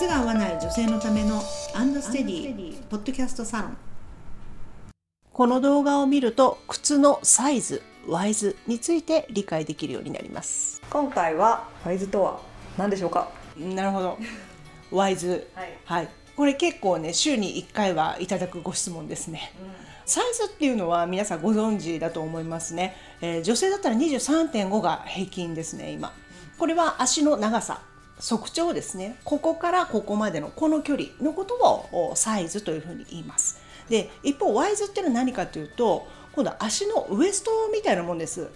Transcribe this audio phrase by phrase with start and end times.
[0.00, 1.42] 靴が合わない女性のための
[1.74, 3.76] アンドステディポッドキャストサロン。
[5.30, 10.80] この動画を見ると靴のサイズワイズについて理解できるようになります。
[10.88, 12.40] 今回はワイズとは
[12.78, 13.28] 何でしょうか？
[13.58, 14.18] なるほど。
[14.90, 15.46] ワイズ。
[15.54, 15.78] はい。
[15.84, 16.08] はい。
[16.34, 19.52] これ結構ね週に1回はいただくご質問ですね、
[20.06, 26.14] サイズっていうのは皆さんご存知だと思いますね、えー女性だったら23.5が平均ですね今。
[26.56, 27.82] これは足の長さ
[28.20, 29.18] 足長ですね。
[29.24, 33.58] ここからここまでのこの距離のことをサイズというふうに言います。
[33.88, 38.48] で一方ワイズっていうのは何かというと今度は足のウエストみたいなもんです。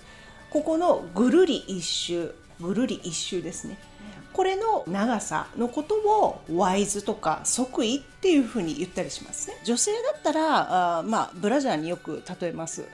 [0.51, 3.79] ここのぐるり一周ぐるり一周ですね。
[4.33, 9.57] これの長さのことをワイズとか即位っていうふうに言ったりしますね。
[9.65, 12.85] 女性だったらあまあブラジャーによく例えます、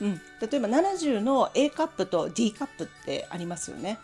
[0.00, 3.98] うん、例えば70の A カップと D カップってありますよね。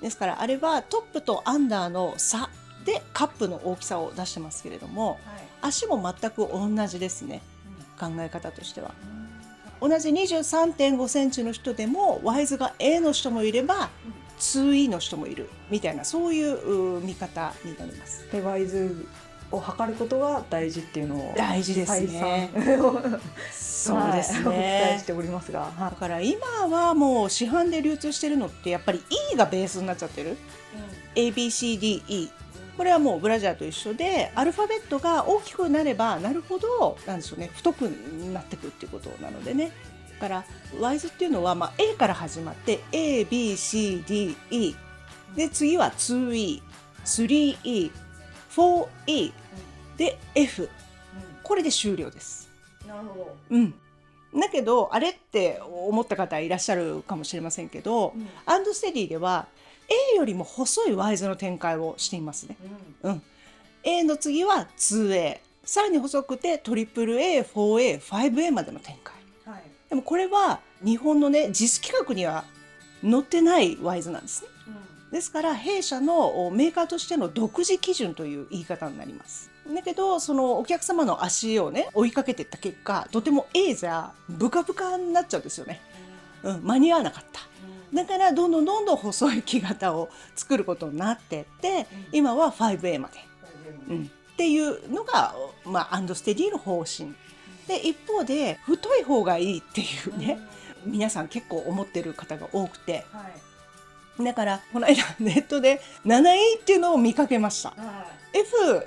[0.00, 2.50] ですからあれはトップとアンダーの差
[2.84, 5.18] でカップの大きさを出してますけれども
[5.62, 7.40] 足も全く同じですね。
[7.98, 8.92] 考え方としては。
[9.80, 13.90] 同じ23.5センチの人でもワイズが A の人もいれば
[14.38, 18.30] 2E の人もいるみたいなそういうう見方になります。
[18.30, 19.06] でワイズ
[19.54, 22.50] を測ることが大事っていうのを大事ですね。
[23.50, 29.02] そうですはいお伝えねしておりますが、はだから今はもう市販で流通してるのってやっぱり
[29.32, 30.36] E がベースになっちゃってる
[31.14, 32.30] ？ABCDE
[32.76, 39.70] これはもうブラジャーと一緒でアルファベットが大きくなればなるほどなんでしょうね太くなってくっていうことなのでね。
[40.20, 40.44] だから
[40.80, 44.76] ワイズっていうのは、まあ、A から始まって ABCDE
[45.36, 45.90] で次は
[48.56, 49.32] 4E
[49.96, 50.68] で F
[51.42, 52.48] これで終了です。
[52.86, 53.74] なるほど、うん、
[54.38, 58.14] だけどあれって思った方いらっしゃるかもしれませんけど、
[58.46, 59.46] アンドステディでは
[60.12, 60.24] A よ。
[60.24, 62.56] りも細いワイズの展開をしていますね。
[63.02, 63.22] うん、
[63.82, 69.14] A の次は 2A さらに細くて AAA、4A、5A までの展開。
[69.44, 72.44] はいでもこれは日本のね実規格には
[73.02, 74.48] 載ってないワイズなんですね。
[75.14, 79.48] ですから弊社のメーカーとしての独自基準という言い方になります。
[79.72, 85.80] だけどそのお客様の足をね追いかけていった結果とても A じゃブカブカになっちゃうんですよね。
[86.42, 87.42] うん、間に合わなかった。
[87.94, 93.14] だからどんどんどんどん細い木型を作ることになってって今は 5A まで、
[93.88, 95.32] うん、っていうのが、
[95.64, 97.14] まあ、アンドステディの方針。
[97.68, 100.40] で一方で太い方がいいっていうね、
[100.84, 103.06] 皆さん結構思ってる方が多くて
[104.20, 107.70] だからこの間 ネットで 7E っていうのを見かけました。
[107.70, 108.86] は F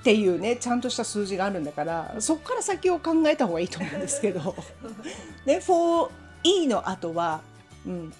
[0.00, 4.56] っていうねちゃんとした数字があるんだからそこから先を考えた方がいいと思うんですけど
[5.46, 7.40] で 4E の後は、
[7.86, 8.12] うん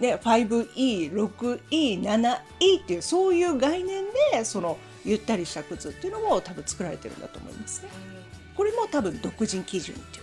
[0.00, 7.88] ね、5E6E7E っていうそういう概念でそのゆったりした靴っていうのも多分作られてるんだと思いますね。
[8.56, 10.19] これも多分独自基準って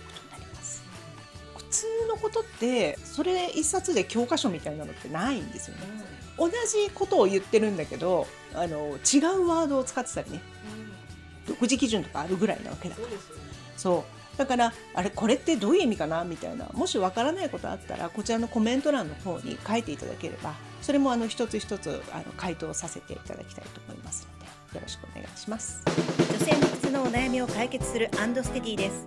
[2.18, 5.82] ことってそれ一冊で教科書みたいなのってないんですよね。
[6.36, 6.54] 同じ
[6.94, 10.40] ことを言ってるんだけどあの違うワードを使ってたりね。
[11.46, 13.08] 独自基準とかあるぐらいなわけだから。
[13.76, 14.38] そう。
[14.38, 16.22] だからあれこれってどういう意味かな？
[16.22, 16.66] みたいな。
[16.74, 25.82] もしわからないことあったらこちらのコメント欄の方に書いていただければそれもあの一つ一つあの回答させていただきたいと思いますのでよろしくお願いします。
[25.86, 29.06] 女性の靴のお悩みを解決するアンドステディです。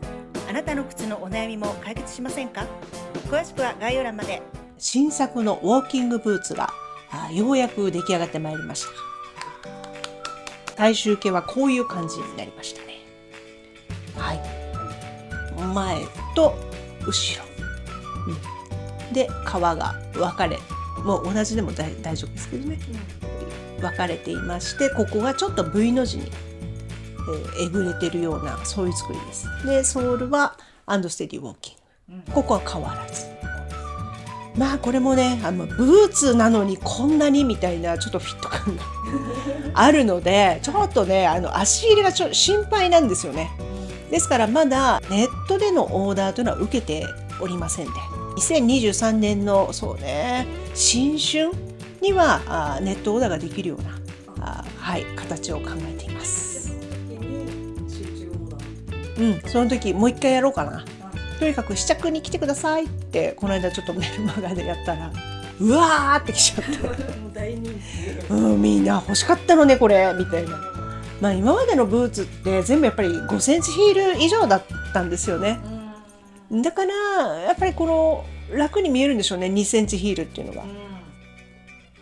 [0.50, 2.66] あなたの靴のお悩みも解決しませんか？
[3.19, 4.41] 詳しくは概要欄まで。
[4.77, 6.73] 新作のウォーキングブーツが
[7.11, 8.85] あようやく出来上がってまいりまし
[10.66, 10.75] た。
[10.75, 12.97] 体重計はこういう感じになりましたね。
[14.16, 14.41] はい。
[15.73, 16.05] 前
[16.35, 16.55] と
[17.05, 17.45] 後ろ、
[18.27, 20.57] うん、で皮が分かれ
[21.03, 22.79] もう同じでも大大丈夫ですけどね。
[23.79, 26.31] 分かれていましてここがちょっと V の字に、
[27.59, 29.47] えーえぐれてるようなそういう作りです。
[29.66, 30.57] でソールは
[30.88, 31.81] アンドステディウォーキング。
[32.33, 33.31] ここは変わらず。
[34.55, 38.83] まあこれもねあのブーツなのにこんなにみたいなちょっとフィット感が
[39.74, 43.51] あるのでちょっとねあの足入れがちょっと心配なんですよね。
[44.09, 47.07] ですからまだネットでのオーダーというのは受けて
[47.39, 47.91] おりませんで
[48.36, 50.45] 2023年のそうね
[50.75, 51.51] 新春
[52.01, 53.83] にはあネットオーダーができるよう
[54.41, 56.75] なあはい形を考えています。
[59.18, 60.83] うんその時もう一回やろうかな
[61.41, 65.11] とにかく試着に来てくださいってこの間ちょっとメルマガでやったら
[65.59, 70.59] うわーって来ちゃって、うん、みんな欲しかったのねこれみたいな、
[71.19, 75.57] まあ、今までのブーツって全部やっぱり5センチヒール以上だったんですよね。
[76.51, 76.93] だから
[77.39, 78.23] やっぱりこの
[78.55, 80.63] 楽に見えるんでしょうね2センチヒールっていうのが。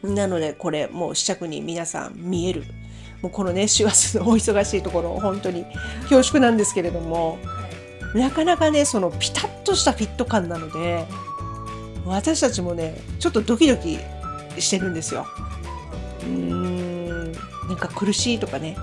[0.04, 2.64] なのでこれもう試着に皆さん見える。
[3.22, 5.66] もうこのね師走のお忙しいところ本当に
[6.10, 7.38] 恐縮なんですけれども
[8.14, 11.06] なかなかねそのピタッとしたフィット感なので
[12.06, 14.00] 私たちもねちょっとドキドキ
[14.58, 15.28] してるんですよ。
[16.22, 18.76] うーんなんか苦しいとかね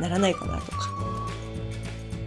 [0.00, 0.94] ならないかなとか。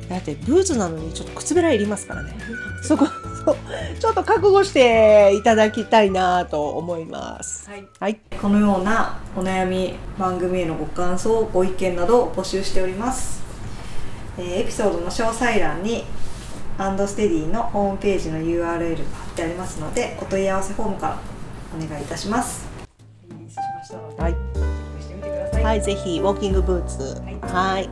[0.10, 2.38] だってブーツなのにちょっと靴べらいりますからね。
[2.82, 3.08] そこ
[3.44, 3.58] そう
[4.00, 7.70] ちょっと覚悟していただきたいなと思います。
[7.70, 7.88] はい。
[8.00, 13.42] はい、このようなお悩み番組へのご感想ご意見などを募集しております、
[14.38, 16.06] えーエピソードの詳細欄に
[16.80, 21.18] アンドステディのホームページの URL が貼ってありますのでお問い合わせフォームから
[21.76, 22.68] お願いいたします。
[24.18, 27.20] はい、はい、ぜひウォーキングブーツ。
[27.22, 27.40] はい。
[27.42, 27.90] はい、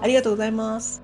[0.00, 1.03] ありがとうございます。